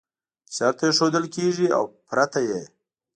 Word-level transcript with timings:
شرط 0.55 0.79
ایښودل 0.87 1.25
کېږي 1.35 1.67
او 1.77 1.83
پرته 2.07 2.39
یې 2.49 2.61